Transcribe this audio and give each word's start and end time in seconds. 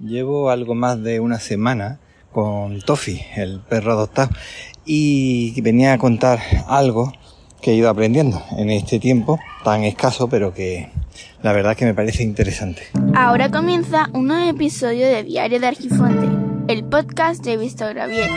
Llevo 0.00 0.50
algo 0.50 0.76
más 0.76 1.02
de 1.02 1.18
una 1.18 1.40
semana 1.40 1.98
con 2.30 2.80
Toffy, 2.82 3.20
el 3.34 3.58
perro 3.58 3.94
adoptado, 3.94 4.30
y 4.84 5.60
venía 5.60 5.92
a 5.92 5.98
contar 5.98 6.38
algo 6.68 7.12
que 7.60 7.72
he 7.72 7.74
ido 7.74 7.90
aprendiendo 7.90 8.40
en 8.56 8.70
este 8.70 9.00
tiempo 9.00 9.40
tan 9.64 9.82
escaso, 9.82 10.28
pero 10.28 10.54
que 10.54 10.88
la 11.42 11.52
verdad 11.52 11.76
que 11.76 11.84
me 11.84 11.94
parece 11.94 12.22
interesante. 12.22 12.82
Ahora 13.16 13.50
comienza 13.50 14.08
un 14.12 14.28
nuevo 14.28 14.48
episodio 14.48 15.04
de 15.04 15.24
Diario 15.24 15.58
de 15.58 15.66
Argifonte, 15.66 16.28
el 16.72 16.84
podcast 16.84 17.44
de 17.44 17.56
Víctor 17.56 17.94
Gravier. 17.94 18.30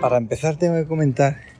Para 0.00 0.18
empezar 0.18 0.54
tengo 0.54 0.76
que 0.76 0.86
comentar 0.86 1.53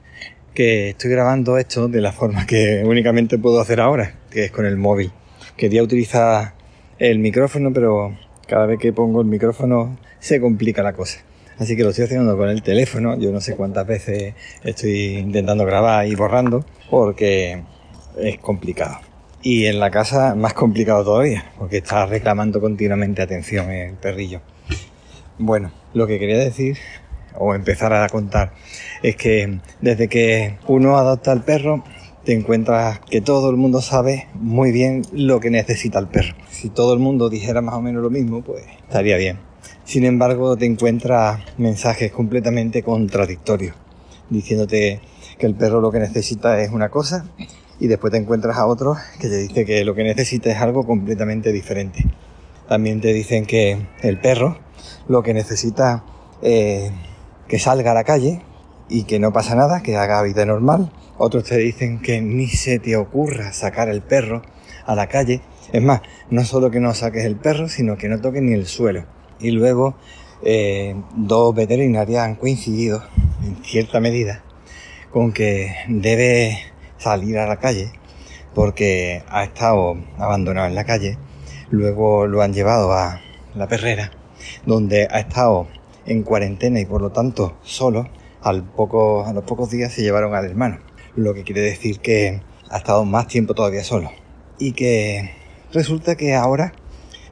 que 0.55 0.89
estoy 0.91 1.11
grabando 1.11 1.57
esto 1.57 1.87
de 1.89 2.01
la 2.01 2.13
forma 2.13 2.47
que 2.47 2.81
únicamente 2.85 3.37
puedo 3.37 3.59
hacer 3.59 3.81
ahora, 3.81 4.15
que 4.31 4.45
es 4.45 4.51
con 4.51 4.65
el 4.65 4.77
móvil. 4.77 5.11
Quería 5.57 5.83
utilizar 5.83 6.53
el 6.97 7.19
micrófono, 7.19 7.71
pero 7.73 8.17
cada 8.47 8.65
vez 8.65 8.79
que 8.79 8.93
pongo 8.93 9.21
el 9.21 9.27
micrófono 9.27 9.99
se 10.19 10.39
complica 10.39 10.81
la 10.81 10.93
cosa. 10.93 11.19
Así 11.57 11.75
que 11.75 11.83
lo 11.83 11.89
estoy 11.89 12.05
haciendo 12.05 12.37
con 12.37 12.49
el 12.49 12.63
teléfono. 12.63 13.17
Yo 13.19 13.31
no 13.31 13.41
sé 13.41 13.55
cuántas 13.55 13.85
veces 13.85 14.33
estoy 14.63 15.17
intentando 15.17 15.65
grabar 15.65 16.07
y 16.07 16.15
borrando 16.15 16.65
porque 16.89 17.61
es 18.17 18.37
complicado. 18.39 18.99
Y 19.41 19.65
en 19.65 19.79
la 19.79 19.91
casa 19.91 20.35
más 20.35 20.53
complicado 20.53 21.03
todavía, 21.03 21.51
porque 21.59 21.77
está 21.77 22.05
reclamando 22.05 22.59
continuamente 22.59 23.21
atención 23.21 23.69
el 23.71 23.95
perrillo. 23.95 24.41
Bueno, 25.37 25.71
lo 25.93 26.07
que 26.07 26.17
quería 26.17 26.39
decir 26.39 26.77
o 27.37 27.53
empezar 27.53 27.93
a 27.93 28.07
contar 28.09 28.53
es 29.03 29.15
que 29.15 29.59
desde 29.81 30.07
que 30.07 30.57
uno 30.67 30.97
adopta 30.97 31.31
al 31.31 31.43
perro 31.43 31.83
te 32.23 32.33
encuentras 32.33 32.99
que 33.01 33.21
todo 33.21 33.51
el 33.51 33.55
mundo 33.55 33.81
sabe 33.81 34.27
muy 34.33 34.71
bien 34.71 35.03
lo 35.13 35.39
que 35.39 35.51
necesita 35.51 35.99
el 35.99 36.07
perro. 36.07 36.35
Si 36.49 36.69
todo 36.69 36.93
el 36.93 36.99
mundo 36.99 37.29
dijera 37.29 37.61
más 37.61 37.75
o 37.75 37.81
menos 37.81 38.01
lo 38.01 38.09
mismo, 38.09 38.41
pues 38.41 38.63
estaría 38.87 39.15
bien. 39.17 39.37
Sin 39.83 40.05
embargo, 40.05 40.57
te 40.57 40.65
encuentras 40.65 41.39
mensajes 41.59 42.11
completamente 42.11 42.81
contradictorios, 42.81 43.75
diciéndote 44.31 45.01
que 45.37 45.45
el 45.45 45.53
perro 45.53 45.81
lo 45.81 45.91
que 45.91 45.99
necesita 45.99 46.59
es 46.61 46.71
una 46.71 46.89
cosa 46.89 47.25
y 47.79 47.87
después 47.87 48.11
te 48.11 48.17
encuentras 48.17 48.57
a 48.57 48.65
otros 48.65 48.97
que 49.19 49.27
te 49.27 49.37
dice 49.37 49.65
que 49.65 49.85
lo 49.85 49.93
que 49.93 50.03
necesita 50.03 50.49
es 50.49 50.57
algo 50.57 50.85
completamente 50.85 51.51
diferente. 51.51 52.05
También 52.67 53.01
te 53.01 53.13
dicen 53.13 53.45
que 53.45 53.77
el 54.01 54.19
perro 54.19 54.57
lo 55.07 55.21
que 55.21 55.35
necesita 55.35 56.03
es 56.41 56.91
que 57.47 57.59
salga 57.59 57.91
a 57.91 57.93
la 57.93 58.03
calle 58.03 58.41
y 58.89 59.03
que 59.03 59.19
no 59.19 59.33
pasa 59.33 59.55
nada, 59.55 59.81
que 59.81 59.97
haga 59.97 60.21
vida 60.21 60.45
normal. 60.45 60.91
Otros 61.17 61.45
te 61.45 61.57
dicen 61.57 62.01
que 62.01 62.21
ni 62.21 62.47
se 62.47 62.79
te 62.79 62.95
ocurra 62.95 63.53
sacar 63.53 63.89
el 63.89 64.01
perro 64.01 64.41
a 64.85 64.95
la 64.95 65.07
calle. 65.07 65.41
Es 65.71 65.81
más, 65.81 66.01
no 66.29 66.43
solo 66.43 66.71
que 66.71 66.79
no 66.79 66.93
saques 66.93 67.25
el 67.25 67.35
perro, 67.35 67.67
sino 67.69 67.97
que 67.97 68.09
no 68.09 68.21
toques 68.21 68.41
ni 68.41 68.53
el 68.53 68.65
suelo. 68.65 69.05
Y 69.39 69.51
luego 69.51 69.95
eh, 70.43 70.95
dos 71.15 71.55
veterinarias 71.55 72.23
han 72.23 72.35
coincidido, 72.35 73.03
en 73.43 73.63
cierta 73.63 73.99
medida, 73.99 74.43
con 75.11 75.31
que 75.31 75.73
debe 75.87 76.59
salir 76.97 77.37
a 77.37 77.47
la 77.47 77.57
calle 77.57 77.91
porque 78.55 79.21
ha 79.27 79.43
estado 79.43 79.97
abandonado 80.17 80.67
en 80.67 80.75
la 80.75 80.85
calle. 80.85 81.17
Luego 81.69 82.25
lo 82.25 82.41
han 82.41 82.53
llevado 82.53 82.93
a 82.93 83.21
la 83.53 83.67
perrera, 83.67 84.11
donde 84.65 85.07
ha 85.11 85.19
estado 85.19 85.67
en 86.05 86.23
cuarentena 86.23 86.79
y 86.79 86.85
por 86.85 87.01
lo 87.01 87.11
tanto 87.11 87.57
solo, 87.63 88.07
al 88.41 88.63
poco, 88.63 89.25
a 89.25 89.33
los 89.33 89.43
pocos 89.43 89.71
días 89.71 89.93
se 89.93 90.01
llevaron 90.01 90.35
al 90.35 90.45
hermano. 90.45 90.79
Lo 91.15 91.33
que 91.33 91.43
quiere 91.43 91.61
decir 91.61 91.99
que 91.99 92.41
ha 92.69 92.77
estado 92.77 93.05
más 93.05 93.27
tiempo 93.27 93.53
todavía 93.53 93.83
solo. 93.83 94.11
Y 94.59 94.73
que 94.73 95.31
resulta 95.71 96.15
que 96.15 96.35
ahora 96.35 96.73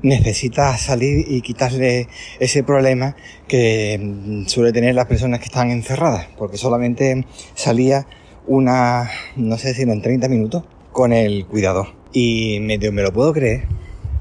necesita 0.03 0.77
salir 0.77 1.25
y 1.27 1.41
quitarle 1.41 2.07
ese 2.39 2.63
problema 2.63 3.15
que 3.47 3.99
mm, 3.99 4.45
suele 4.47 4.71
tener 4.71 4.93
las 4.95 5.07
personas 5.07 5.39
que 5.39 5.45
están 5.45 5.71
encerradas, 5.71 6.27
porque 6.37 6.57
solamente 6.57 7.25
salía 7.55 8.05
una, 8.45 9.09
no 9.35 9.57
sé 9.57 9.73
si 9.73 9.83
en 9.83 10.01
30 10.01 10.27
minutos, 10.27 10.63
con 10.91 11.13
el 11.13 11.45
cuidador. 11.45 11.87
Y 12.11 12.59
medio 12.61 12.91
me 12.91 13.01
lo 13.01 13.11
puedo 13.11 13.33
creer, 13.33 13.63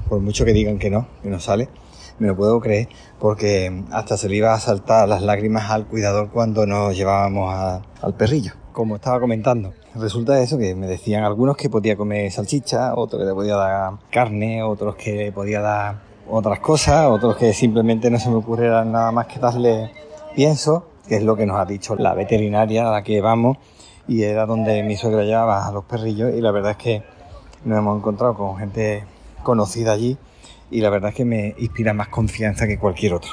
por 0.09 0.21
mucho 0.21 0.45
que 0.45 0.53
digan 0.53 0.79
que 0.79 0.89
no, 0.89 1.07
que 1.21 1.29
no 1.29 1.39
sale, 1.39 1.67
me 2.17 2.27
lo 2.27 2.35
puedo 2.35 2.59
creer, 2.59 2.87
porque 3.23 3.85
hasta 3.91 4.17
se 4.17 4.27
le 4.27 4.35
iba 4.35 4.53
a 4.53 4.59
saltar 4.59 5.07
las 5.07 5.21
lágrimas 5.21 5.71
al 5.71 5.85
cuidador 5.85 6.29
cuando 6.29 6.65
nos 6.65 6.93
llevábamos 6.93 7.81
al 8.01 8.13
perrillo. 8.15 8.51
Como 8.73 8.97
estaba 8.97 9.21
comentando, 9.21 9.71
resulta 9.95 10.41
eso 10.41 10.57
que 10.57 10.75
me 10.75 10.87
decían 10.87 11.23
algunos 11.23 11.55
que 11.55 11.69
podía 11.69 11.95
comer 11.95 12.29
salchicha, 12.33 12.93
otros 12.93 13.21
que 13.21 13.25
le 13.25 13.33
podía 13.33 13.55
dar 13.55 13.93
carne, 14.11 14.61
otros 14.61 14.97
que 14.97 15.31
podía 15.33 15.61
dar 15.61 16.01
otras 16.29 16.59
cosas, 16.59 17.05
otros 17.05 17.37
que 17.37 17.53
simplemente 17.53 18.11
no 18.11 18.19
se 18.19 18.29
me 18.29 18.35
ocurriera 18.35 18.83
nada 18.83 19.13
más 19.13 19.27
que 19.27 19.39
darle 19.39 19.91
pienso, 20.35 20.85
que 21.07 21.15
es 21.15 21.23
lo 21.23 21.37
que 21.37 21.45
nos 21.45 21.57
ha 21.57 21.63
dicho 21.63 21.95
la 21.95 22.13
veterinaria 22.13 22.89
a 22.89 22.91
la 22.91 23.03
que 23.03 23.21
vamos, 23.21 23.57
y 24.05 24.23
era 24.23 24.45
donde 24.45 24.83
mi 24.83 24.97
suegra 24.97 25.23
llevaba 25.23 25.65
a 25.65 25.71
los 25.71 25.85
perrillos, 25.85 26.33
y 26.35 26.41
la 26.41 26.51
verdad 26.51 26.71
es 26.71 26.77
que 26.77 27.03
nos 27.63 27.77
hemos 27.77 27.99
encontrado 27.99 28.33
con 28.33 28.57
gente 28.57 29.05
conocida 29.43 29.93
allí 29.93 30.17
y 30.73 30.81
la 30.81 30.89
verdad 30.89 31.11
es 31.11 31.15
que 31.15 31.25
me 31.25 31.53
inspira 31.59 31.93
más 31.93 32.07
confianza 32.07 32.67
que 32.67 32.79
cualquier 32.79 33.13
otro. 33.13 33.31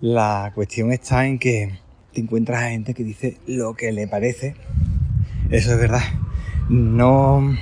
La 0.00 0.52
cuestión 0.54 0.90
está 0.90 1.26
en 1.26 1.38
que 1.38 1.78
te 2.14 2.20
encuentras 2.20 2.62
a 2.62 2.70
gente 2.70 2.94
que 2.94 3.04
dice 3.04 3.36
lo 3.46 3.74
que 3.74 3.92
le 3.92 4.08
parece. 4.08 4.54
Eso 5.50 5.72
es 5.72 5.78
verdad. 5.78 6.02
No 6.70 7.54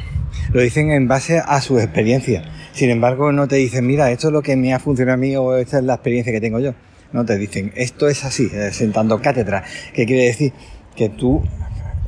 lo 0.53 0.61
dicen 0.61 0.93
en 0.93 1.09
base 1.09 1.43
a 1.45 1.61
su 1.61 1.79
experiencia. 1.81 2.45
Sin 2.73 2.89
embargo, 2.91 3.33
no 3.33 3.49
te 3.49 3.57
dicen, 3.57 3.85
mira, 3.87 4.13
esto 4.13 4.29
es 4.29 4.33
lo 4.33 4.43
que 4.43 4.55
me 4.55 4.73
ha 4.73 4.79
funcionado 4.79 5.15
a 5.15 5.17
mí 5.17 5.35
o 5.35 5.57
esta 5.57 5.79
es 5.79 5.85
la 5.85 5.95
experiencia 5.95 6.33
que 6.33 6.41
tengo 6.41 6.61
yo. 6.61 6.75
No 7.13 7.25
te 7.25 7.37
dicen, 7.37 7.73
esto 7.75 8.09
es 8.09 8.25
así, 8.25 8.49
eh, 8.53 8.71
sentando 8.73 9.21
cátedra. 9.21 9.65
¿Qué 9.93 10.07
quiere 10.07 10.27
decir? 10.27 10.53
Que 10.95 11.09
tú, 11.09 11.43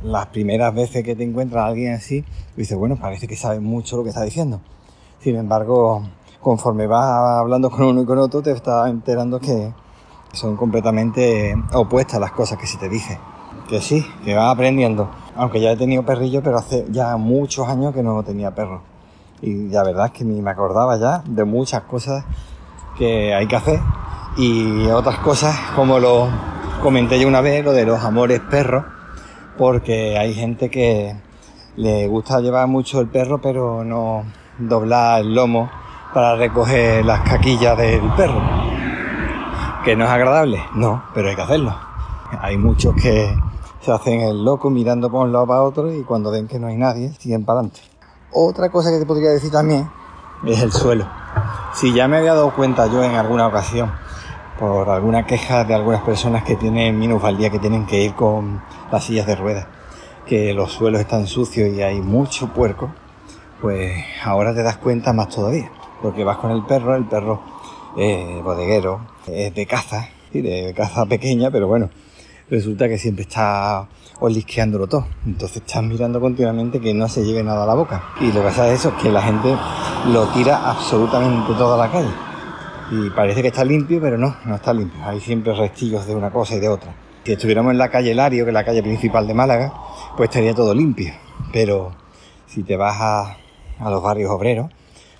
las 0.03 0.27
primeras 0.27 0.73
veces 0.73 1.03
que 1.03 1.15
te 1.15 1.23
encuentras 1.23 1.63
a 1.63 1.67
alguien 1.67 1.93
así, 1.93 2.23
dices, 2.55 2.77
bueno, 2.77 2.97
parece 2.97 3.27
que 3.27 3.35
sabe 3.35 3.59
mucho 3.59 3.97
lo 3.97 4.03
que 4.03 4.09
está 4.09 4.23
diciendo. 4.23 4.61
Sin 5.21 5.35
embargo, 5.35 6.07
conforme 6.41 6.87
vas 6.87 7.39
hablando 7.39 7.69
con 7.69 7.83
uno 7.83 8.01
y 8.01 8.05
con 8.05 8.17
otro, 8.17 8.41
te 8.41 8.51
estás 8.51 8.89
enterando 8.89 9.39
que 9.39 9.73
son 10.33 10.55
completamente 10.55 11.55
opuestas 11.73 12.19
las 12.19 12.31
cosas 12.31 12.57
que 12.57 12.67
se 12.67 12.77
te 12.77 12.89
dice. 12.89 13.19
Que 13.67 13.81
sí, 13.81 14.05
que 14.23 14.35
vas 14.35 14.51
aprendiendo. 14.51 15.09
Aunque 15.35 15.61
ya 15.61 15.71
he 15.71 15.77
tenido 15.77 16.03
perrillo, 16.03 16.41
pero 16.41 16.57
hace 16.57 16.85
ya 16.89 17.15
muchos 17.17 17.67
años 17.67 17.93
que 17.93 18.01
no 18.01 18.23
tenía 18.23 18.55
perro. 18.55 18.81
Y 19.41 19.69
la 19.69 19.83
verdad 19.83 20.07
es 20.07 20.11
que 20.11 20.23
ni 20.23 20.41
me 20.41 20.51
acordaba 20.51 20.97
ya 20.97 21.23
de 21.25 21.43
muchas 21.43 21.83
cosas 21.83 22.25
que 22.97 23.33
hay 23.33 23.47
que 23.47 23.55
hacer. 23.55 23.79
Y 24.37 24.87
otras 24.87 25.19
cosas, 25.19 25.55
como 25.75 25.99
lo 25.99 26.27
comenté 26.81 27.19
yo 27.19 27.27
una 27.27 27.41
vez, 27.41 27.63
lo 27.63 27.73
de 27.73 27.85
los 27.85 28.03
amores 28.03 28.39
perros. 28.39 28.85
Porque 29.57 30.17
hay 30.17 30.33
gente 30.33 30.69
que 30.69 31.15
le 31.75 32.07
gusta 32.07 32.39
llevar 32.39 32.67
mucho 32.67 32.99
el 33.01 33.07
perro, 33.07 33.39
pero 33.41 33.83
no 33.83 34.23
doblar 34.57 35.21
el 35.21 35.35
lomo 35.35 35.69
para 36.13 36.35
recoger 36.35 37.05
las 37.05 37.21
caquillas 37.21 37.77
del 37.77 38.01
perro. 38.13 38.41
¿Que 39.83 39.95
no 39.95 40.05
es 40.05 40.11
agradable? 40.11 40.63
No, 40.73 41.03
pero 41.13 41.29
hay 41.29 41.35
que 41.35 41.41
hacerlo. 41.41 41.75
Hay 42.41 42.57
muchos 42.57 42.95
que 42.95 43.35
se 43.81 43.91
hacen 43.91 44.21
el 44.21 44.43
loco 44.43 44.69
mirando 44.69 45.09
por 45.09 45.25
un 45.25 45.31
lado 45.31 45.47
para 45.47 45.61
otro 45.61 45.93
y 45.93 46.03
cuando 46.03 46.31
ven 46.31 46.47
que 46.47 46.59
no 46.59 46.67
hay 46.67 46.77
nadie, 46.77 47.13
siguen 47.19 47.45
para 47.45 47.59
adelante. 47.59 47.81
Otra 48.33 48.69
cosa 48.69 48.91
que 48.91 48.99
te 48.99 49.05
podría 49.05 49.29
decir 49.29 49.51
también 49.51 49.89
es 50.45 50.61
el 50.61 50.71
suelo. 50.71 51.07
Si 51.73 51.93
ya 51.93 52.07
me 52.07 52.17
había 52.17 52.33
dado 52.33 52.53
cuenta 52.53 52.87
yo 52.87 53.03
en 53.03 53.15
alguna 53.15 53.47
ocasión 53.47 53.91
por 54.59 54.89
alguna 54.89 55.25
queja 55.25 55.63
de 55.63 55.73
algunas 55.73 56.01
personas 56.01 56.43
que 56.43 56.55
tienen 56.55 56.99
minusvalía, 56.99 57.49
que 57.49 57.59
tienen 57.59 57.85
que 57.85 58.03
ir 58.03 58.13
con 58.13 58.61
las 58.91 59.05
sillas 59.05 59.25
de 59.25 59.35
ruedas, 59.35 59.67
que 60.25 60.53
los 60.53 60.73
suelos 60.73 60.99
están 60.99 61.27
sucios 61.27 61.69
y 61.69 61.81
hay 61.81 62.01
mucho 62.01 62.49
puerco, 62.49 62.91
pues 63.61 64.03
ahora 64.23 64.53
te 64.53 64.61
das 64.61 64.77
cuenta 64.77 65.13
más 65.13 65.29
todavía 65.29 65.71
porque 66.01 66.23
vas 66.23 66.37
con 66.37 66.51
el 66.51 66.63
perro, 66.63 66.95
el 66.95 67.05
perro 67.05 67.41
es 67.97 68.43
bodeguero, 68.43 69.01
es 69.27 69.53
de 69.53 69.65
caza, 69.65 70.09
y 70.33 70.41
de 70.41 70.73
caza 70.75 71.05
pequeña, 71.05 71.49
pero 71.51 71.67
bueno, 71.67 71.89
resulta 72.49 72.87
que 72.87 72.97
siempre 72.97 73.23
está 73.23 73.87
olisqueándolo 74.19 74.87
todo. 74.87 75.07
Entonces 75.25 75.57
estás 75.57 75.83
mirando 75.83 76.19
continuamente 76.19 76.79
que 76.79 76.93
no 76.93 77.07
se 77.07 77.23
lleve 77.23 77.43
nada 77.43 77.63
a 77.63 77.67
la 77.67 77.75
boca. 77.75 78.03
Y 78.19 78.27
lo 78.27 78.41
que 78.41 78.47
pasa 78.47 78.71
es 78.71 78.79
eso, 78.79 78.95
que 79.01 79.09
la 79.09 79.21
gente 79.21 79.55
lo 80.11 80.27
tira 80.27 80.69
absolutamente 80.69 81.53
todo 81.53 81.75
a 81.75 81.77
la 81.77 81.91
calle. 81.91 82.09
Y 82.91 83.09
parece 83.11 83.41
que 83.41 83.49
está 83.49 83.63
limpio, 83.63 83.99
pero 84.01 84.17
no, 84.17 84.35
no 84.45 84.55
está 84.55 84.73
limpio. 84.73 84.99
Hay 85.05 85.19
siempre 85.19 85.53
restillos 85.53 86.05
de 86.07 86.15
una 86.15 86.31
cosa 86.31 86.55
y 86.55 86.59
de 86.59 86.69
otra. 86.69 86.93
Si 87.23 87.33
estuviéramos 87.33 87.71
en 87.71 87.77
la 87.77 87.89
calle 87.89 88.15
Lario, 88.15 88.45
que 88.45 88.49
es 88.49 88.53
la 88.53 88.63
calle 88.63 88.81
principal 88.81 89.27
de 89.27 89.33
Málaga, 89.35 89.73
pues 90.17 90.29
estaría 90.29 90.55
todo 90.55 90.73
limpio. 90.73 91.13
Pero 91.53 91.91
si 92.47 92.63
te 92.63 92.75
vas 92.75 92.97
a, 92.99 93.37
a 93.79 93.89
los 93.91 94.01
barrios 94.01 94.31
obreros, 94.31 94.71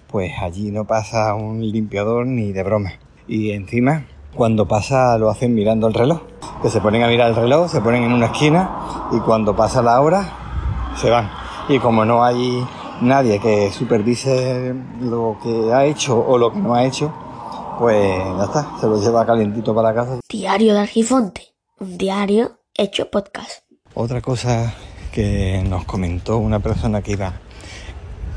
pues 0.09 0.31
allí 0.41 0.71
no 0.71 0.85
pasa 0.85 1.33
un 1.35 1.61
limpiador 1.61 2.25
ni 2.25 2.51
de 2.51 2.63
broma. 2.63 2.93
Y 3.27 3.51
encima, 3.51 4.05
cuando 4.35 4.67
pasa 4.67 5.17
lo 5.17 5.29
hacen 5.29 5.53
mirando 5.53 5.87
el 5.87 5.93
reloj. 5.93 6.21
Que 6.61 6.69
se 6.69 6.81
ponen 6.81 7.03
a 7.03 7.07
mirar 7.07 7.29
el 7.29 7.35
reloj, 7.35 7.69
se 7.69 7.79
ponen 7.79 8.03
en 8.03 8.11
una 8.11 8.27
esquina 8.27 9.09
y 9.11 9.19
cuando 9.19 9.55
pasa 9.55 9.81
la 9.81 10.01
hora, 10.01 10.27
se 10.97 11.09
van. 11.09 11.29
Y 11.69 11.79
como 11.79 12.03
no 12.03 12.23
hay 12.23 12.65
nadie 13.01 13.39
que 13.39 13.71
supervise 13.71 14.73
lo 14.99 15.37
que 15.41 15.71
ha 15.71 15.85
hecho 15.85 16.19
o 16.19 16.37
lo 16.37 16.51
que 16.51 16.59
no 16.59 16.73
ha 16.73 16.83
hecho, 16.83 17.13
pues 17.77 18.17
ya 18.37 18.43
está, 18.43 18.67
se 18.79 18.87
lo 18.87 18.99
lleva 19.01 19.25
calientito 19.25 19.73
para 19.73 19.93
casa. 19.93 20.19
Diario 20.27 20.73
de 20.73 20.79
Argifonte, 20.79 21.53
un 21.79 21.97
diario 21.97 22.59
hecho 22.73 23.09
podcast. 23.09 23.63
Otra 23.93 24.21
cosa 24.21 24.73
que 25.13 25.63
nos 25.67 25.85
comentó 25.85 26.37
una 26.37 26.59
persona 26.59 27.01
que 27.01 27.13
iba 27.13 27.33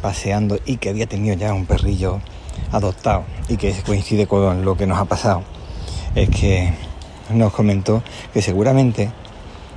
paseando 0.03 0.59
y 0.67 0.77
que 0.77 0.91
había 0.91 1.07
tenido 1.07 1.35
ya 1.37 1.55
un 1.55 1.65
perrillo 1.65 2.21
adoptado 2.73 3.25
y 3.49 3.57
que 3.57 3.73
coincide 3.87 4.27
con 4.27 4.65
lo 4.65 4.77
que 4.77 4.87
nos 4.87 4.99
ha 4.99 5.05
pasado, 5.07 5.43
es 6.15 6.29
que 6.29 6.75
nos 7.31 7.53
comentó 7.53 8.03
que 8.35 8.43
seguramente 8.43 9.11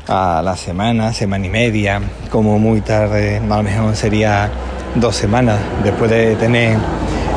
a 0.08 0.42
la 0.44 0.58
semana, 0.58 1.14
semana 1.14 1.46
y 1.46 1.50
media, 1.50 2.02
como 2.32 2.60
muy 2.60 2.82
tarde, 2.82 3.38
a 3.38 3.58
lo 3.58 3.64
mejor 3.64 3.96
sería 3.96 4.52
dos 4.96 5.16
semanas 5.16 5.60
después 5.84 6.12
de 6.12 6.36
tener 6.36 6.78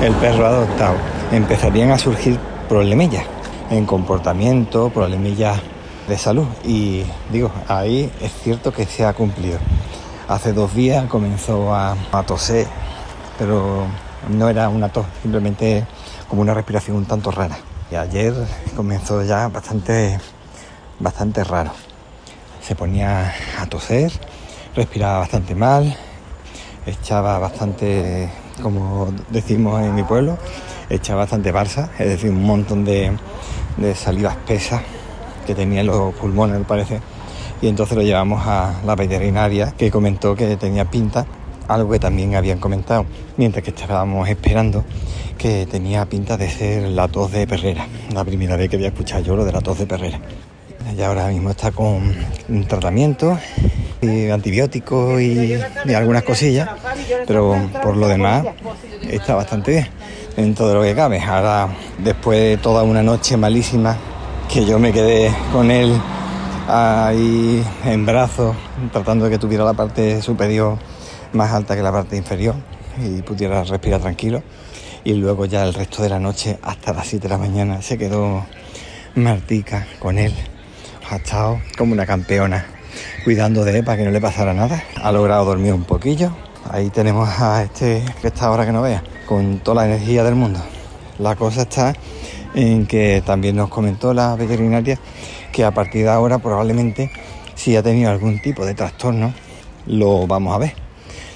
el 0.03 0.13
perro 0.15 0.47
adoptado, 0.47 0.97
empezarían 1.33 1.91
a 1.91 1.99
surgir 1.99 2.39
problemillas 2.69 3.25
en 3.71 3.87
comportamiento, 3.87 4.91
problemillas 4.91 5.61
de 6.09 6.19
salud. 6.19 6.47
Y 6.65 7.03
digo, 7.33 7.51
ahí 7.69 8.11
es 8.21 8.33
cierto 8.43 8.73
que 8.73 8.87
se 8.87 9.05
ha 9.05 9.13
cumplido. 9.13 9.59
Hace 10.29 10.53
dos 10.53 10.75
días 10.75 11.07
comenzó 11.07 11.75
a, 11.75 11.97
toser, 12.27 12.67
pero 13.39 13.87
no 14.29 14.51
era 14.51 14.69
una 14.69 14.91
tos, 14.91 15.07
simplemente 15.23 15.87
como 16.29 16.43
una 16.43 16.53
respiración 16.53 16.99
un 16.99 17.07
tanto 17.07 17.31
rara. 17.31 17.57
Y 17.91 17.95
ayer 17.95 18.35
comenzó 18.77 19.23
ya 19.23 19.49
bastante, 19.49 20.21
bastante 21.01 21.45
raro. 21.45 21.71
Se 22.61 22.75
ponía 22.75 23.33
a 23.59 23.65
toser, 23.71 24.13
respiraba 24.77 25.21
bastante 25.21 25.55
mal, 25.55 25.97
echaba 26.85 27.39
bastante, 27.39 28.29
como 28.63 29.11
decimos 29.31 29.83
en 29.83 29.95
mi 29.95 30.03
pueblo, 30.03 30.37
echaba 30.91 31.21
bastante 31.21 31.53
balsa, 31.53 31.89
es 31.99 32.07
decir, 32.07 32.29
un 32.29 32.43
montón 32.43 32.85
de, 32.85 33.17
de 33.79 33.95
saliva 33.95 34.33
espesa 34.33 34.83
que 35.47 35.55
tenía 35.55 35.81
en 35.81 35.87
los 35.87 36.15
pulmones, 36.17 36.59
me 36.59 36.67
parece. 36.67 37.01
Y 37.61 37.69
entonces 37.69 37.97
lo 37.97 38.03
llevamos 38.03 38.47
a 38.47 38.81
la 38.85 38.95
veterinaria 38.95 39.73
que 39.77 39.91
comentó 39.91 40.35
que 40.35 40.57
tenía 40.57 40.85
pinta, 40.85 41.27
algo 41.67 41.91
que 41.91 41.99
también 41.99 42.35
habían 42.35 42.59
comentado 42.59 43.05
mientras 43.37 43.65
que 43.65 43.71
estábamos 43.71 44.29
esperando, 44.29 44.85
que 45.37 45.67
tenía 45.67 46.07
pinta 46.07 46.37
de 46.37 46.49
ser 46.49 46.89
la 46.89 47.09
tos 47.09 47.33
de 47.33 47.47
perrera. 47.47 47.87
La 48.13 48.25
primera 48.25 48.57
vez 48.57 48.69
que 48.71 48.77
había 48.77 48.89
escuchado 48.89 49.23
yo 49.23 49.37
lo 49.37 49.45
de 49.45 49.53
la 49.53 49.61
tos 49.61 49.79
de 49.79 49.87
perrera. 49.87 50.21
Y 50.97 51.03
ahora 51.03 51.29
mismo 51.29 51.51
está 51.51 51.71
con 51.71 52.15
tratamiento, 52.67 53.39
y 54.01 54.31
antibióticos 54.31 55.21
y, 55.21 55.59
y 55.85 55.95
algunas 55.95 56.23
cosillas, 56.23 56.69
pero 57.27 57.57
por 57.83 57.97
lo 57.97 58.09
demás 58.09 58.47
está 59.03 59.35
bastante 59.35 59.73
bien 59.73 59.89
en 60.37 60.55
todo 60.55 60.75
lo 60.75 60.83
que 60.83 60.95
cabe. 60.95 61.21
Ahora, 61.21 61.69
después 61.99 62.39
de 62.39 62.57
toda 62.59 62.85
una 62.85 63.03
noche 63.03 63.37
malísima, 63.37 63.97
que 64.49 64.65
yo 64.65 64.79
me 64.79 64.93
quedé 64.93 65.35
con 65.53 65.71
él 65.71 66.01
ahí 66.69 67.65
en 67.85 68.05
brazos, 68.05 68.55
tratando 68.93 69.25
de 69.25 69.31
que 69.31 69.39
tuviera 69.39 69.65
la 69.65 69.73
parte 69.73 70.21
superior 70.21 70.79
más 71.33 71.53
alta 71.53 71.75
que 71.75 71.83
la 71.83 71.91
parte 71.91 72.17
inferior 72.17 72.55
y 73.03 73.23
pudiera 73.23 73.65
respirar 73.65 74.01
tranquilo. 74.01 74.43
Y 75.05 75.15
luego 75.15 75.47
ya 75.47 75.65
el 75.65 75.73
resto 75.73 76.03
de 76.03 76.11
la 76.11 76.19
noche, 76.19 76.59
hasta 76.63 76.93
las 76.93 77.07
7 77.07 77.23
de 77.23 77.29
la 77.31 77.39
mañana, 77.39 77.81
se 77.81 77.97
quedó 77.97 78.45
Martica 79.15 79.87
con 79.99 80.19
él. 80.19 80.35
Ha 81.11 81.57
como 81.79 81.95
una 81.95 82.05
campeona, 82.05 82.67
cuidando 83.25 83.65
de 83.65 83.79
él 83.79 83.85
para 83.85 83.97
que 83.97 84.05
no 84.05 84.11
le 84.11 84.21
pasara 84.21 84.53
nada. 84.53 84.83
Ha 85.03 85.11
logrado 85.11 85.47
dormir 85.47 85.73
un 85.73 85.85
poquillo. 85.85 86.33
Ahí 86.71 86.91
tenemos 86.91 87.29
a 87.41 87.63
este 87.63 88.05
que 88.21 88.27
está 88.29 88.47
ahora 88.47 88.67
que 88.67 88.73
no 88.73 88.83
vea, 88.83 89.03
con 89.27 89.61
toda 89.61 89.87
la 89.87 89.87
energía 89.87 90.23
del 90.23 90.35
mundo. 90.35 90.61
La 91.19 91.35
cosa 91.35 91.63
está 91.63 91.95
en 92.55 92.87
que 92.87 93.23
también 93.25 93.57
nos 93.57 93.71
comentó 93.71 94.13
la 94.13 94.37
veterinaria 94.37 94.99
que 95.53 95.65
a 95.65 95.73
partir 95.73 96.05
de 96.05 96.11
ahora 96.11 96.39
probablemente 96.39 97.11
si 97.55 97.77
ha 97.77 97.83
tenido 97.83 98.11
algún 98.11 98.41
tipo 98.41 98.65
de 98.65 98.75
trastorno 98.75 99.35
lo 99.87 100.27
vamos 100.27 100.55
a 100.55 100.59
ver. 100.59 100.75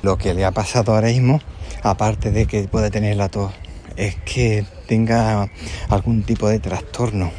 Lo 0.02 0.18
que 0.18 0.34
le 0.34 0.44
ha 0.44 0.50
pasado 0.50 0.94
ahora 0.94 1.08
mismo, 1.08 1.40
aparte 1.82 2.30
de 2.30 2.46
que 2.46 2.62
puede 2.68 2.90
tener 2.90 3.16
la 3.16 3.28
tos, 3.28 3.52
es 3.96 4.16
que 4.16 4.64
tenga 4.86 5.48
algún 5.88 6.22
tipo 6.22 6.48
de 6.48 6.58
trastorno 6.58 7.30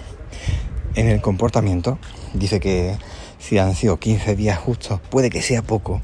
en 0.95 1.07
el 1.07 1.21
comportamiento. 1.21 1.99
Dice 2.33 2.59
que 2.59 2.97
si 3.39 3.57
han 3.57 3.75
sido 3.75 3.97
15 3.97 4.35
días 4.35 4.57
justos, 4.57 4.99
puede 5.09 5.29
que 5.29 5.41
sea 5.41 5.61
poco, 5.61 6.01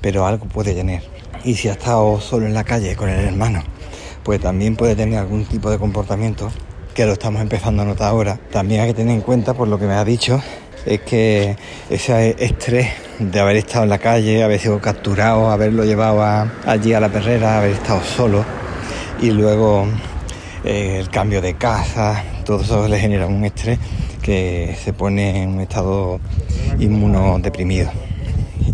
pero 0.00 0.26
algo 0.26 0.46
puede 0.46 0.74
tener. 0.74 1.02
Y 1.44 1.54
si 1.54 1.68
ha 1.68 1.72
estado 1.72 2.20
solo 2.20 2.46
en 2.46 2.54
la 2.54 2.64
calle 2.64 2.96
con 2.96 3.08
el 3.08 3.24
hermano, 3.24 3.62
pues 4.24 4.40
también 4.40 4.76
puede 4.76 4.96
tener 4.96 5.18
algún 5.18 5.44
tipo 5.44 5.70
de 5.70 5.78
comportamiento 5.78 6.50
que 7.00 7.06
lo 7.06 7.14
estamos 7.14 7.40
empezando 7.40 7.80
a 7.80 7.86
notar 7.86 8.08
ahora. 8.08 8.38
También 8.52 8.82
hay 8.82 8.88
que 8.88 8.94
tener 8.94 9.14
en 9.14 9.22
cuenta, 9.22 9.54
por 9.54 9.66
lo 9.68 9.78
que 9.78 9.86
me 9.86 9.94
ha 9.94 10.04
dicho, 10.04 10.38
es 10.84 11.00
que 11.00 11.56
ese 11.88 12.36
estrés 12.38 12.90
de 13.18 13.40
haber 13.40 13.56
estado 13.56 13.84
en 13.84 13.88
la 13.88 13.96
calle, 13.96 14.42
haber 14.42 14.60
sido 14.60 14.78
capturado, 14.82 15.50
haberlo 15.50 15.86
llevado 15.86 16.50
allí 16.66 16.92
a 16.92 17.00
la 17.00 17.08
perrera, 17.08 17.56
haber 17.56 17.70
estado 17.70 18.02
solo 18.02 18.44
y 19.18 19.30
luego 19.30 19.86
eh, 20.62 20.98
el 21.00 21.08
cambio 21.08 21.40
de 21.40 21.54
casa, 21.54 22.22
todo 22.44 22.60
eso 22.60 22.86
le 22.86 23.00
genera 23.00 23.26
un 23.26 23.46
estrés 23.46 23.78
que 24.20 24.76
se 24.84 24.92
pone 24.92 25.44
en 25.44 25.54
un 25.54 25.60
estado 25.62 26.20
inmunodeprimido. 26.78 27.90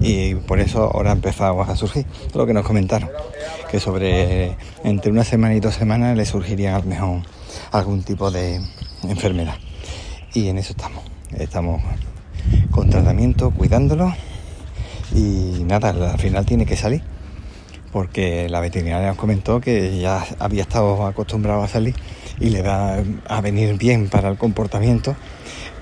Y 0.00 0.34
por 0.34 0.58
eso 0.58 0.90
ahora 0.92 1.10
ha 1.10 1.14
empezado 1.14 1.62
a 1.62 1.76
surgir 1.76 2.04
lo 2.34 2.44
que 2.44 2.52
nos 2.52 2.66
comentaron, 2.66 3.08
que 3.70 3.78
sobre 3.78 4.56
entre 4.82 5.12
una 5.12 5.22
semana 5.22 5.54
y 5.54 5.60
dos 5.60 5.76
semanas 5.76 6.16
le 6.16 6.26
surgiría 6.26 6.74
a 6.74 6.80
lo 6.80 6.86
mejor 6.86 7.35
algún 7.72 8.02
tipo 8.02 8.30
de 8.30 8.60
enfermedad. 9.04 9.56
Y 10.34 10.48
en 10.48 10.58
eso 10.58 10.72
estamos. 10.72 11.04
Estamos 11.30 11.82
con 12.70 12.90
tratamiento, 12.90 13.50
cuidándolo. 13.50 14.14
Y 15.14 15.64
nada, 15.64 15.90
al 15.90 16.18
final 16.18 16.44
tiene 16.44 16.66
que 16.66 16.76
salir. 16.76 17.02
Porque 17.92 18.48
la 18.48 18.60
veterinaria 18.60 19.08
nos 19.08 19.16
comentó 19.16 19.60
que 19.60 19.98
ya 19.98 20.24
había 20.38 20.62
estado 20.62 21.06
acostumbrado 21.06 21.62
a 21.62 21.68
salir 21.68 21.94
y 22.38 22.50
le 22.50 22.62
va 22.62 22.98
a 23.26 23.40
venir 23.40 23.78
bien 23.78 24.08
para 24.08 24.28
el 24.28 24.36
comportamiento 24.36 25.16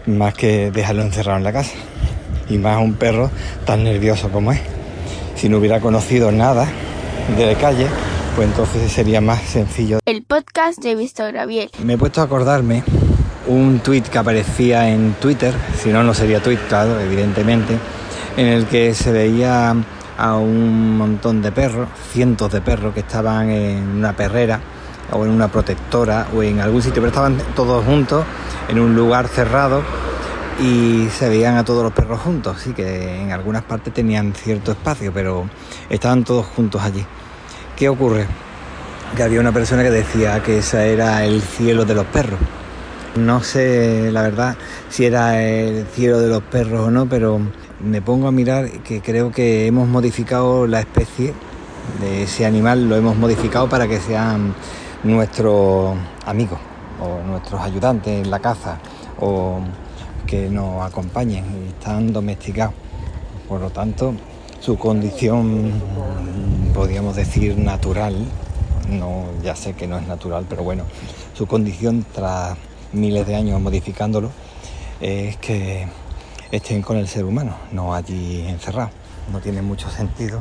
más 0.07 0.35
que 0.35 0.71
dejarlo 0.71 1.03
encerrado 1.03 1.39
en 1.39 1.45
la 1.45 1.53
casa. 1.53 1.75
Y 2.49 2.59
más 2.59 2.81
un 2.81 2.95
perro 2.95 3.31
tan 3.65 3.85
nervioso 3.85 4.31
como 4.31 4.53
es. 4.53 4.61
Si 5.37 5.49
no 5.49 5.59
hubiera 5.59 5.81
conocido 5.81 6.31
nada 6.31 6.69
de 7.37 7.55
calle, 7.57 7.87
pues 8.35 8.49
entonces 8.49 8.91
sería 8.91 9.21
más 9.21 9.43
sencillo. 9.43 10.01
El 10.05 10.25
podcast 10.25 10.83
de 10.83 10.97
Víctor 10.97 11.33
Gabriel. 11.33 11.71
Me 11.83 11.93
he 11.93 11.99
puesto 11.99 12.21
a 12.21 12.25
acordarme 12.25 12.83
un 13.47 13.79
tuit 13.79 14.09
que 14.09 14.19
aparecía 14.19 14.89
en 14.89 15.15
Twitter, 15.21 15.55
si 15.81 15.91
no, 15.91 16.03
no 16.03 16.15
sería 16.15 16.43
tuit, 16.43 16.59
claro, 16.69 16.99
evidentemente, 16.99 17.79
en 18.37 18.47
el 18.47 18.67
que 18.67 18.95
se 18.95 19.13
veía 19.13 19.77
a 20.19 20.37
un 20.37 20.97
montón 20.97 21.43
de 21.43 21.53
perros, 21.53 21.89
cientos 22.13 22.51
de 22.51 22.61
perros 22.61 22.93
que 22.95 23.01
estaban 23.01 23.51
en 23.51 23.89
una 23.89 24.15
perrera 24.15 24.61
o 25.13 25.25
en 25.25 25.31
una 25.31 25.49
protectora 25.49 26.27
o 26.35 26.43
en 26.43 26.61
algún 26.61 26.83
sitio, 26.83 26.97
pero 26.97 27.09
estaban 27.09 27.39
todos 27.55 27.85
juntos 27.85 28.25
en 28.69 28.81
un 28.81 28.97
lugar 28.97 29.29
cerrado 29.29 29.83
y 30.61 31.09
se 31.09 31.29
veían 31.29 31.57
a 31.57 31.65
todos 31.65 31.85
los 31.85 31.93
perros 31.93 32.21
juntos, 32.21 32.59
sí 32.61 32.73
que 32.73 33.21
en 33.21 33.31
algunas 33.31 33.63
partes 33.63 33.93
tenían 33.93 34.33
cierto 34.35 34.73
espacio, 34.73 35.13
pero 35.13 35.49
estaban 35.89 36.25
todos 36.25 36.47
juntos 36.47 36.83
allí. 36.83 37.05
¿Qué 37.77 37.89
ocurre? 37.89 38.27
Que 39.17 39.25
había 39.25 39.41
una 39.41 39.51
persona 39.51 39.83
que 39.83 39.91
decía 39.91 40.41
que 40.45 40.59
ese 40.59 40.93
era 40.93 41.25
el 41.25 41.43
cielo 41.43 41.85
de 41.85 41.97
los 41.97 42.07
perros. 42.07 42.39
No 43.17 43.43
sé, 43.43 44.13
la 44.13 44.23
verdad, 44.23 44.57
si 44.89 45.07
era 45.07 45.43
el 45.43 45.85
cielo 45.87 46.21
de 46.21 46.29
los 46.29 46.41
perros 46.45 46.87
o 46.87 46.91
no, 46.93 47.09
pero 47.09 47.41
me 47.81 48.01
pongo 48.01 48.29
a 48.29 48.33
mirar 48.33 48.71
que 48.83 49.01
creo 49.01 49.33
que 49.33 49.67
hemos 49.67 49.89
modificado 49.89 50.69
la 50.69 50.79
especie 50.79 51.35
de 52.01 52.23
ese 52.23 52.47
animal, 52.47 52.89
lo 52.89 52.95
hemos 52.95 53.17
modificado 53.17 53.69
para 53.69 53.89
que 53.89 53.99
sean 53.99 54.55
nuestros 55.03 55.97
amigos 56.27 56.61
o 57.01 57.27
nuestros 57.27 57.61
ayudantes 57.61 58.25
en 58.25 58.31
la 58.31 58.39
caza 58.39 58.79
o 59.19 59.59
que 60.29 60.49
nos 60.49 60.87
acompañen 60.87 61.45
y 61.45 61.69
están 61.71 62.13
domesticados. 62.13 62.75
Por 63.49 63.61
lo 63.61 63.71
tanto, 63.71 64.15
su 64.65 64.79
condición, 64.79 65.75
podríamos 66.73 67.17
decir, 67.17 67.59
natural, 67.59 68.17
no, 68.89 69.27
ya 69.43 69.55
sé 69.55 69.75
que 69.75 69.87
no 69.87 69.99
es 69.99 70.07
natural, 70.07 70.47
pero 70.49 70.63
bueno, 70.63 70.85
su 71.35 71.47
condición 71.47 72.07
tras 72.15 72.57
miles 72.95 73.27
de 73.27 73.37
años 73.37 73.61
modificándolo 73.61 74.31
es 75.03 75.37
que 75.37 75.87
estén 76.51 76.81
con 76.81 76.97
el 76.97 77.09
ser 77.09 77.27
humano, 77.27 77.55
no 77.73 77.95
allí 77.95 78.41
encerrados. 78.49 78.93
No 79.31 79.39
tiene 79.41 79.61
mucho 79.61 79.91
sentido 79.91 80.41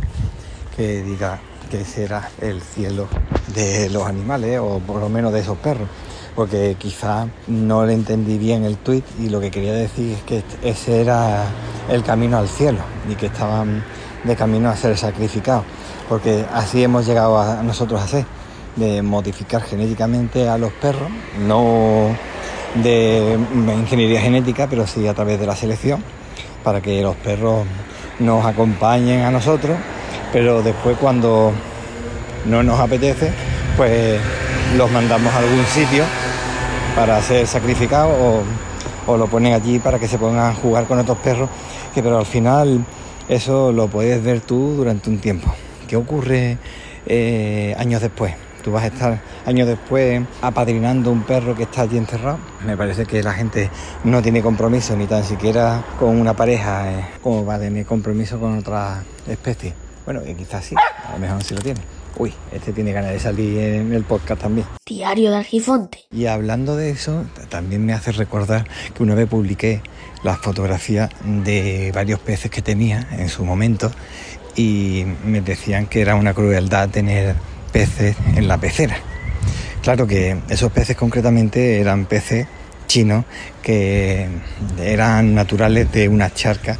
que 0.77 1.03
diga 1.03 1.41
que 1.69 1.81
ese 1.81 2.05
era 2.05 2.29
el 2.39 2.61
cielo 2.61 3.09
de 3.53 3.89
los 3.89 4.07
animales 4.07 4.57
o 4.61 4.79
por 4.79 5.01
lo 5.01 5.09
menos 5.09 5.33
de 5.33 5.41
esos 5.41 5.57
perros 5.57 5.89
porque 6.35 6.75
quizá 6.79 7.27
no 7.47 7.85
le 7.85 7.93
entendí 7.93 8.37
bien 8.37 8.63
el 8.63 8.77
tuit 8.77 9.05
y 9.19 9.29
lo 9.29 9.39
que 9.39 9.51
quería 9.51 9.73
decir 9.73 10.13
es 10.13 10.23
que 10.23 10.43
ese 10.63 11.01
era 11.01 11.45
el 11.89 12.03
camino 12.03 12.37
al 12.37 12.47
cielo 12.47 12.79
y 13.09 13.15
que 13.15 13.27
estaban 13.27 13.83
de 14.23 14.35
camino 14.35 14.69
a 14.69 14.75
ser 14.75 14.97
sacrificados. 14.97 15.63
porque 16.09 16.45
así 16.53 16.83
hemos 16.83 17.05
llegado 17.05 17.39
a 17.39 17.63
nosotros 17.63 18.01
a 18.01 18.07
ser, 18.07 18.25
de 18.75 19.01
modificar 19.01 19.61
genéticamente 19.61 20.49
a 20.49 20.57
los 20.57 20.71
perros, 20.73 21.09
no 21.39 22.15
de 22.75 23.37
ingeniería 23.79 24.21
genética, 24.21 24.67
pero 24.69 24.87
sí 24.87 25.07
a 25.07 25.13
través 25.13 25.39
de 25.39 25.45
la 25.45 25.55
selección, 25.55 26.03
para 26.63 26.81
que 26.81 27.01
los 27.01 27.15
perros 27.15 27.65
nos 28.19 28.45
acompañen 28.45 29.21
a 29.21 29.31
nosotros, 29.31 29.77
pero 30.31 30.61
después 30.61 30.97
cuando 30.97 31.51
no 32.45 32.63
nos 32.63 32.79
apetece, 32.79 33.31
pues 33.77 34.19
los 34.77 34.91
mandamos 34.91 35.33
a 35.33 35.39
algún 35.39 35.65
sitio 35.65 36.03
para 36.95 37.21
ser 37.21 37.47
sacrificados 37.47 38.15
o, 38.19 39.11
o 39.11 39.17
lo 39.17 39.27
ponen 39.27 39.53
allí 39.53 39.79
para 39.79 39.99
que 39.99 40.07
se 40.07 40.17
pongan 40.17 40.51
a 40.51 40.53
jugar 40.53 40.85
con 40.85 40.99
otros 40.99 41.17
perros, 41.19 41.49
que 41.93 42.01
pero 42.01 42.17
al 42.17 42.25
final 42.25 42.85
eso 43.29 43.71
lo 43.71 43.87
puedes 43.87 44.23
ver 44.23 44.41
tú 44.41 44.73
durante 44.75 45.09
un 45.09 45.19
tiempo. 45.19 45.53
¿Qué 45.87 45.95
ocurre 45.95 46.57
eh, 47.05 47.75
años 47.77 48.01
después? 48.01 48.33
Tú 48.63 48.71
vas 48.71 48.83
a 48.83 48.87
estar 48.87 49.21
años 49.45 49.67
después 49.67 50.21
apadrinando 50.41 51.11
un 51.11 51.23
perro 51.23 51.53
que 51.53 51.63
está 51.63 51.81
allí 51.81 51.97
encerrado. 51.97 52.39
Me 52.65 52.77
parece 52.77 53.05
que 53.05 53.21
la 53.21 53.33
gente 53.33 53.69
no 54.05 54.21
tiene 54.21 54.41
compromiso 54.41 54.95
ni 54.95 55.05
tan 55.05 55.23
siquiera 55.23 55.83
con 55.99 56.17
una 56.17 56.33
pareja, 56.33 56.91
eh, 56.91 57.05
como 57.21 57.45
va 57.45 57.55
a 57.55 57.59
tener 57.59 57.85
compromiso 57.85 58.39
con 58.39 58.57
otra 58.57 59.03
especie. 59.27 59.73
Bueno, 60.05 60.21
quizás 60.37 60.65
sí, 60.65 60.75
a 60.75 61.13
lo 61.13 61.19
mejor 61.19 61.43
sí 61.43 61.53
lo 61.53 61.61
tiene. 61.61 61.81
Uy, 62.17 62.33
este 62.51 62.73
tiene 62.73 62.91
ganas 62.91 63.11
de 63.11 63.19
salir 63.19 63.57
en 63.57 63.93
el 63.93 64.03
podcast 64.03 64.41
también. 64.41 64.67
Diario 64.85 65.31
de 65.31 65.37
Argifonte. 65.37 65.99
Y 66.11 66.27
hablando 66.27 66.75
de 66.75 66.91
eso, 66.91 67.25
también 67.49 67.85
me 67.85 67.93
hace 67.93 68.11
recordar 68.11 68.67
que 68.93 69.01
una 69.01 69.15
vez 69.15 69.27
publiqué 69.27 69.81
las 70.23 70.37
fotografías 70.37 71.09
de 71.23 71.91
varios 71.93 72.19
peces 72.19 72.51
que 72.51 72.61
tenía 72.61 73.07
en 73.11 73.29
su 73.29 73.43
momento 73.43 73.91
y 74.55 75.05
me 75.25 75.41
decían 75.41 75.87
que 75.87 76.01
era 76.01 76.15
una 76.15 76.33
crueldad 76.33 76.89
tener 76.89 77.35
peces 77.71 78.15
en 78.35 78.47
la 78.47 78.57
pecera. 78.59 78.97
Claro 79.81 80.05
que 80.07 80.37
esos 80.49 80.71
peces 80.71 80.95
concretamente 80.95 81.79
eran 81.81 82.05
peces 82.05 82.47
chinos 82.87 83.25
que 83.61 84.27
eran 84.79 85.33
naturales 85.33 85.91
de 85.91 86.07
una 86.07 86.31
charca 86.31 86.77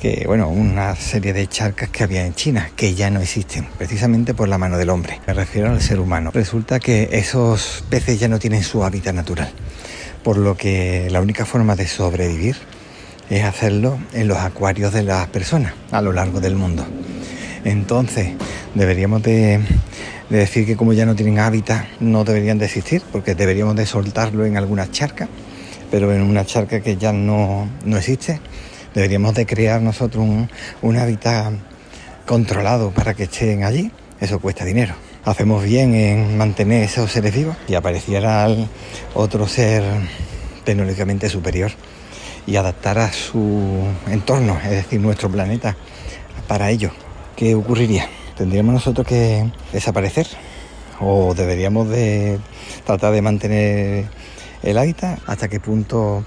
que, 0.00 0.24
bueno, 0.26 0.48
una 0.48 0.96
serie 0.96 1.34
de 1.34 1.46
charcas 1.46 1.90
que 1.90 2.02
había 2.02 2.24
en 2.24 2.34
China, 2.34 2.70
que 2.74 2.94
ya 2.94 3.10
no 3.10 3.20
existen, 3.20 3.66
precisamente 3.76 4.32
por 4.32 4.48
la 4.48 4.56
mano 4.56 4.78
del 4.78 4.88
hombre. 4.88 5.20
Me 5.26 5.34
refiero 5.34 5.70
al 5.70 5.82
ser 5.82 6.00
humano. 6.00 6.30
Resulta 6.32 6.80
que 6.80 7.10
esos 7.12 7.84
peces 7.90 8.18
ya 8.18 8.26
no 8.26 8.38
tienen 8.38 8.62
su 8.62 8.82
hábitat 8.82 9.14
natural, 9.14 9.50
por 10.24 10.38
lo 10.38 10.56
que 10.56 11.08
la 11.10 11.20
única 11.20 11.44
forma 11.44 11.76
de 11.76 11.86
sobrevivir 11.86 12.56
es 13.28 13.44
hacerlo 13.44 13.98
en 14.14 14.26
los 14.26 14.38
acuarios 14.38 14.92
de 14.92 15.02
las 15.02 15.28
personas 15.28 15.74
a 15.90 16.00
lo 16.00 16.12
largo 16.12 16.40
del 16.40 16.56
mundo. 16.56 16.86
Entonces, 17.64 18.30
deberíamos 18.74 19.22
de, 19.22 19.60
de 20.30 20.38
decir 20.38 20.64
que 20.64 20.76
como 20.76 20.94
ya 20.94 21.04
no 21.04 21.14
tienen 21.14 21.38
hábitat, 21.38 21.84
no 22.00 22.24
deberían 22.24 22.56
de 22.56 22.64
existir, 22.64 23.02
porque 23.12 23.34
deberíamos 23.34 23.76
de 23.76 23.84
soltarlo 23.84 24.46
en 24.46 24.56
alguna 24.56 24.90
charca, 24.90 25.28
pero 25.90 26.10
en 26.12 26.22
una 26.22 26.46
charca 26.46 26.80
que 26.80 26.96
ya 26.96 27.12
no, 27.12 27.68
no 27.84 27.98
existe, 27.98 28.40
deberíamos 28.94 29.34
de 29.34 29.46
crear 29.46 29.80
nosotros 29.80 30.26
un, 30.82 30.96
hábitat 30.96 31.54
controlado 32.26 32.90
para 32.90 33.14
que 33.14 33.24
estén 33.24 33.64
allí. 33.64 33.90
Eso 34.20 34.38
cuesta 34.38 34.64
dinero. 34.64 34.94
Hacemos 35.24 35.64
bien 35.64 35.94
en 35.94 36.38
mantener 36.38 36.82
esos 36.82 37.10
seres 37.10 37.34
vivos 37.34 37.56
y 37.68 37.74
apareciera 37.74 38.48
otro 39.14 39.46
ser 39.46 39.82
tecnológicamente 40.64 41.28
superior 41.28 41.70
y 42.46 42.56
adaptar 42.56 42.98
a 42.98 43.12
su 43.12 43.84
entorno, 44.08 44.58
es 44.64 44.70
decir, 44.70 45.00
nuestro 45.00 45.30
planeta, 45.30 45.76
para 46.48 46.70
ello. 46.70 46.90
¿Qué 47.36 47.54
ocurriría? 47.54 48.08
¿Tendríamos 48.36 48.74
nosotros 48.74 49.06
que 49.06 49.50
desaparecer? 49.72 50.26
¿O 51.00 51.34
deberíamos 51.34 51.88
de 51.88 52.38
tratar 52.84 53.12
de 53.12 53.22
mantener 53.22 54.06
el 54.62 54.78
hábitat? 54.78 55.18
¿Hasta 55.26 55.48
qué 55.48 55.60
punto 55.60 56.24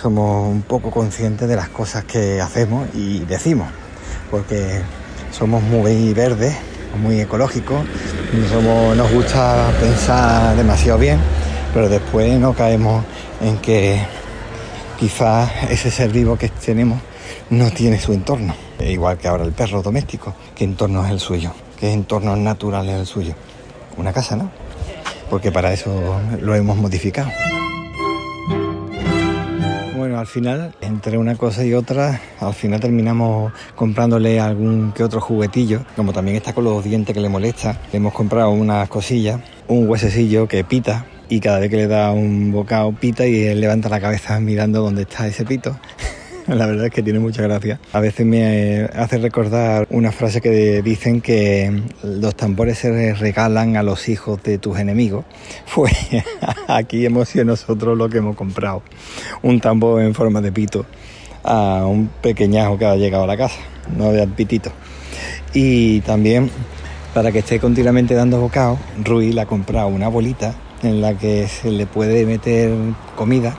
somos 0.00 0.48
un 0.48 0.62
poco 0.62 0.90
conscientes 0.90 1.48
de 1.48 1.56
las 1.56 1.68
cosas 1.68 2.04
que 2.04 2.40
hacemos 2.40 2.88
y 2.94 3.20
decimos? 3.20 3.68
Porque 4.30 4.80
somos 5.30 5.62
muy 5.62 6.12
verdes, 6.14 6.54
muy 7.00 7.20
ecológicos, 7.20 7.84
nos 8.96 9.12
gusta 9.12 9.70
pensar 9.80 10.56
demasiado 10.56 10.98
bien, 10.98 11.18
pero 11.72 11.88
después 11.88 12.38
no 12.38 12.54
caemos 12.54 13.04
en 13.40 13.58
que 13.58 14.00
quizás 14.98 15.50
ese 15.70 15.90
ser 15.90 16.10
vivo 16.10 16.36
que 16.36 16.48
tenemos 16.48 17.00
no 17.50 17.70
tiene 17.70 17.98
su 17.98 18.12
entorno. 18.12 18.54
Igual 18.80 19.18
que 19.18 19.28
ahora 19.28 19.44
el 19.44 19.52
perro 19.52 19.82
doméstico, 19.82 20.34
¿qué 20.54 20.64
entorno 20.64 21.04
es 21.04 21.10
el 21.12 21.20
suyo? 21.20 21.52
¿Qué 21.78 21.92
entorno 21.92 22.36
natural 22.36 22.88
es 22.88 23.00
el 23.00 23.06
suyo? 23.06 23.34
Una 23.96 24.12
casa, 24.12 24.36
¿no? 24.36 24.50
Porque 25.30 25.50
para 25.52 25.72
eso 25.72 26.20
lo 26.40 26.54
hemos 26.54 26.76
modificado. 26.76 27.30
Al 30.22 30.28
final, 30.28 30.72
entre 30.80 31.18
una 31.18 31.34
cosa 31.34 31.64
y 31.64 31.74
otra, 31.74 32.20
al 32.38 32.54
final 32.54 32.78
terminamos 32.78 33.52
comprándole 33.74 34.38
algún 34.38 34.92
que 34.92 35.02
otro 35.02 35.20
juguetillo. 35.20 35.84
Como 35.96 36.12
también 36.12 36.36
está 36.36 36.52
con 36.52 36.62
los 36.62 36.84
dientes 36.84 37.12
que 37.12 37.20
le 37.20 37.28
molesta, 37.28 37.80
le 37.90 37.96
hemos 37.96 38.12
comprado 38.12 38.50
unas 38.50 38.88
cosillas, 38.88 39.40
un 39.66 39.88
huesecillo 39.88 40.46
que 40.46 40.62
pita, 40.62 41.06
y 41.28 41.40
cada 41.40 41.58
vez 41.58 41.70
que 41.70 41.76
le 41.76 41.88
da 41.88 42.12
un 42.12 42.52
bocado 42.52 42.92
pita 42.92 43.26
y 43.26 43.46
él 43.46 43.60
levanta 43.60 43.88
la 43.88 44.00
cabeza 44.00 44.38
mirando 44.38 44.80
dónde 44.80 45.02
está 45.02 45.26
ese 45.26 45.44
pito. 45.44 45.76
La 46.46 46.66
verdad 46.66 46.86
es 46.86 46.92
que 46.92 47.02
tiene 47.02 47.18
mucha 47.18 47.42
gracia. 47.42 47.78
A 47.92 48.00
veces 48.00 48.26
me 48.26 48.88
hace 48.94 49.18
recordar 49.18 49.86
una 49.90 50.10
frase 50.12 50.40
que 50.40 50.82
dicen 50.82 51.20
que 51.20 51.82
los 52.02 52.34
tambores 52.34 52.78
se 52.78 53.14
regalan 53.14 53.76
a 53.76 53.82
los 53.82 54.08
hijos 54.08 54.42
de 54.42 54.58
tus 54.58 54.78
enemigos. 54.78 55.24
Pues 55.74 55.92
aquí 56.68 57.06
hemos 57.06 57.28
sido 57.28 57.44
nosotros 57.44 57.96
lo 57.96 58.08
que 58.08 58.18
hemos 58.18 58.36
comprado. 58.36 58.82
Un 59.42 59.60
tambor 59.60 60.02
en 60.02 60.14
forma 60.14 60.40
de 60.40 60.52
pito 60.52 60.84
a 61.44 61.86
un 61.86 62.08
pequeñajo 62.08 62.78
que 62.78 62.84
ha 62.84 62.96
llegado 62.96 63.24
a 63.24 63.26
la 63.26 63.36
casa, 63.36 63.58
no 63.96 64.12
de 64.12 64.26
pitito. 64.26 64.70
Y 65.54 66.00
también 66.00 66.50
para 67.14 67.32
que 67.32 67.40
esté 67.40 67.58
continuamente 67.58 68.14
dando 68.14 68.40
bocado, 68.40 68.78
Rui 69.02 69.32
le 69.32 69.40
ha 69.40 69.46
comprado 69.46 69.88
una 69.88 70.08
bolita 70.08 70.54
en 70.82 71.00
la 71.00 71.16
que 71.16 71.48
se 71.48 71.70
le 71.70 71.86
puede 71.86 72.26
meter 72.26 72.70
comida 73.16 73.56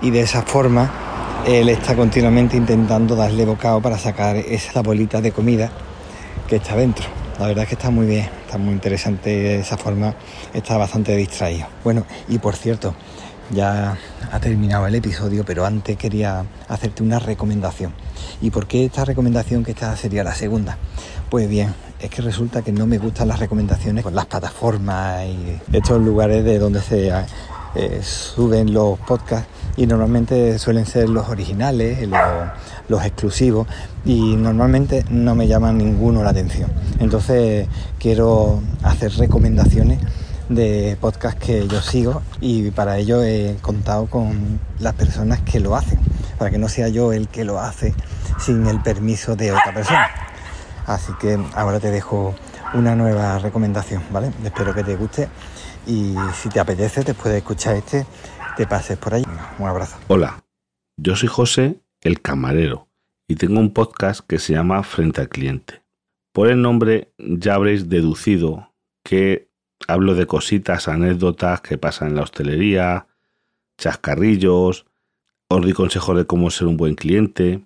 y 0.00 0.10
de 0.10 0.20
esa 0.20 0.42
forma 0.42 1.03
él 1.46 1.68
está 1.68 1.94
continuamente 1.94 2.56
intentando 2.56 3.14
darle 3.14 3.44
bocado 3.44 3.80
para 3.82 3.98
sacar 3.98 4.36
esa 4.36 4.80
bolita 4.80 5.20
de 5.20 5.30
comida 5.30 5.70
que 6.48 6.56
está 6.56 6.74
dentro. 6.74 7.04
La 7.38 7.48
verdad 7.48 7.64
es 7.64 7.68
que 7.68 7.74
está 7.74 7.90
muy 7.90 8.06
bien, 8.06 8.28
está 8.46 8.56
muy 8.56 8.72
interesante 8.72 9.30
de 9.30 9.60
esa 9.60 9.76
forma, 9.76 10.14
está 10.54 10.78
bastante 10.78 11.14
distraído. 11.16 11.66
Bueno, 11.82 12.06
y 12.28 12.38
por 12.38 12.56
cierto, 12.56 12.94
ya 13.50 13.98
ha 14.32 14.40
terminado 14.40 14.86
el 14.86 14.94
episodio, 14.94 15.44
pero 15.44 15.66
antes 15.66 15.98
quería 15.98 16.46
hacerte 16.68 17.02
una 17.02 17.18
recomendación. 17.18 17.92
¿Y 18.40 18.50
por 18.50 18.66
qué 18.66 18.86
esta 18.86 19.04
recomendación 19.04 19.64
que 19.64 19.72
esta 19.72 19.94
sería 19.96 20.24
la 20.24 20.34
segunda? 20.34 20.78
Pues 21.28 21.46
bien, 21.48 21.74
es 22.00 22.08
que 22.08 22.22
resulta 22.22 22.62
que 22.62 22.72
no 22.72 22.86
me 22.86 22.96
gustan 22.96 23.28
las 23.28 23.38
recomendaciones 23.38 24.02
con 24.02 24.14
las 24.14 24.26
plataformas 24.26 25.26
y 25.26 25.60
estos 25.76 26.00
lugares 26.00 26.42
de 26.42 26.58
donde 26.58 26.80
se 26.80 27.12
eh, 27.74 28.00
suben 28.02 28.72
los 28.72 28.98
podcasts 29.00 29.48
y 29.76 29.86
normalmente 29.86 30.58
suelen 30.58 30.86
ser 30.86 31.08
los 31.08 31.28
originales, 31.28 32.08
los, 32.08 32.20
los, 32.88 33.04
exclusivos 33.04 33.66
y 34.04 34.36
normalmente 34.36 35.04
no 35.10 35.34
me 35.34 35.48
llaman 35.48 35.78
ninguno 35.78 36.22
la 36.22 36.30
atención. 36.30 36.70
Entonces 37.00 37.66
quiero 37.98 38.62
hacer 38.82 39.12
recomendaciones 39.16 39.98
de 40.48 40.96
podcast 41.00 41.38
que 41.38 41.66
yo 41.66 41.80
sigo 41.80 42.22
y 42.40 42.70
para 42.70 42.98
ello 42.98 43.22
he 43.22 43.56
contado 43.62 44.06
con 44.06 44.60
las 44.78 44.94
personas 44.94 45.40
que 45.40 45.58
lo 45.58 45.74
hacen, 45.74 45.98
para 46.38 46.50
que 46.50 46.58
no 46.58 46.68
sea 46.68 46.88
yo 46.88 47.12
el 47.12 47.28
que 47.28 47.44
lo 47.44 47.60
hace 47.60 47.94
sin 48.38 48.66
el 48.66 48.80
permiso 48.82 49.36
de 49.36 49.52
otra 49.52 49.72
persona. 49.72 50.10
Así 50.86 51.12
que 51.18 51.38
ahora 51.54 51.80
te 51.80 51.90
dejo 51.90 52.34
una 52.74 52.96
nueva 52.96 53.38
recomendación, 53.38 54.02
¿vale? 54.10 54.32
Espero 54.44 54.74
que 54.74 54.82
te 54.82 54.96
guste 54.96 55.28
y 55.86 56.14
si 56.34 56.48
te 56.48 56.60
apetece, 56.60 57.02
después 57.02 57.32
de 57.32 57.38
escuchar 57.38 57.76
este, 57.76 58.04
te 58.56 58.66
pases 58.66 58.98
por 58.98 59.14
ahí. 59.14 59.24
Un 59.58 59.68
abrazo. 59.68 59.96
Hola, 60.08 60.44
yo 60.96 61.16
soy 61.16 61.28
José, 61.28 61.80
el 62.02 62.20
camarero, 62.20 62.88
y 63.28 63.36
tengo 63.36 63.60
un 63.60 63.72
podcast 63.72 64.20
que 64.26 64.38
se 64.38 64.52
llama 64.52 64.82
Frente 64.82 65.20
al 65.20 65.28
Cliente. 65.28 65.82
Por 66.32 66.48
el 66.48 66.60
nombre 66.60 67.12
ya 67.18 67.54
habréis 67.54 67.88
deducido 67.88 68.72
que 69.04 69.48
hablo 69.86 70.14
de 70.14 70.26
cositas, 70.26 70.88
anécdotas 70.88 71.60
que 71.60 71.78
pasan 71.78 72.08
en 72.08 72.16
la 72.16 72.22
hostelería, 72.22 73.06
chascarrillos, 73.78 74.86
os 75.48 75.62
doy 75.62 75.72
consejos 75.72 76.16
de 76.16 76.26
cómo 76.26 76.50
ser 76.50 76.66
un 76.66 76.76
buen 76.76 76.96
cliente, 76.96 77.64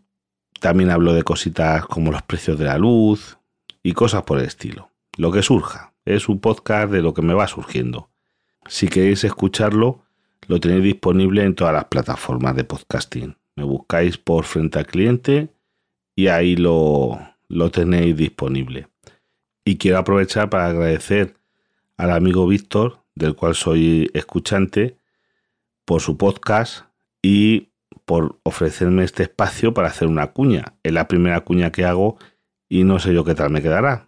también 0.60 0.90
hablo 0.90 1.14
de 1.14 1.22
cositas 1.22 1.86
como 1.86 2.10
los 2.12 2.22
precios 2.22 2.58
de 2.58 2.66
la 2.66 2.76
luz 2.76 3.38
y 3.82 3.92
cosas 3.92 4.24
por 4.24 4.38
el 4.38 4.44
estilo. 4.44 4.90
Lo 5.18 5.32
que 5.32 5.42
surja. 5.42 5.94
Es 6.04 6.28
un 6.28 6.38
podcast 6.38 6.92
de 6.92 7.02
lo 7.02 7.12
que 7.12 7.22
me 7.22 7.34
va 7.34 7.48
surgiendo. 7.48 8.08
Si 8.68 8.86
queréis 8.86 9.24
escucharlo, 9.24 10.04
lo 10.46 10.60
tenéis 10.60 10.84
disponible 10.84 11.42
en 11.42 11.56
todas 11.56 11.74
las 11.74 11.86
plataformas 11.86 12.54
de 12.54 12.62
podcasting. 12.62 13.36
Me 13.56 13.64
buscáis 13.64 14.16
por 14.16 14.44
frente 14.44 14.78
al 14.78 14.86
cliente 14.86 15.48
y 16.14 16.28
ahí 16.28 16.54
lo, 16.54 17.18
lo 17.48 17.70
tenéis 17.72 18.16
disponible. 18.16 18.86
Y 19.64 19.76
quiero 19.76 19.98
aprovechar 19.98 20.50
para 20.50 20.66
agradecer 20.66 21.34
al 21.96 22.12
amigo 22.12 22.46
Víctor, 22.46 23.02
del 23.16 23.34
cual 23.34 23.56
soy 23.56 24.12
escuchante, 24.14 24.98
por 25.84 26.00
su 26.00 26.16
podcast 26.16 26.84
y 27.22 27.70
por 28.04 28.38
ofrecerme 28.44 29.02
este 29.02 29.24
espacio 29.24 29.74
para 29.74 29.88
hacer 29.88 30.06
una 30.06 30.28
cuña. 30.28 30.76
Es 30.84 30.92
la 30.92 31.08
primera 31.08 31.40
cuña 31.40 31.72
que 31.72 31.84
hago 31.84 32.18
y 32.68 32.84
no 32.84 33.00
sé 33.00 33.12
yo 33.12 33.24
qué 33.24 33.34
tal 33.34 33.50
me 33.50 33.62
quedará. 33.62 34.07